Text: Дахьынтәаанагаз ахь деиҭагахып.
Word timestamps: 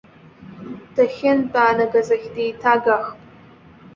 Дахьынтәаанагаз 0.95 2.07
ахь 2.15 2.27
деиҭагахып. 2.33 3.17